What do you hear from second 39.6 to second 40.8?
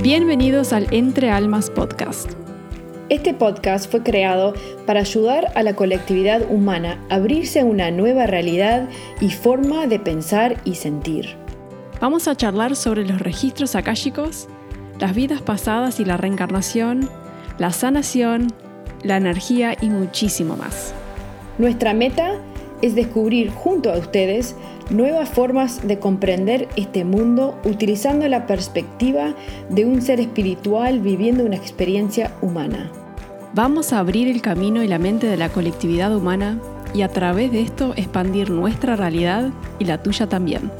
y la tuya también.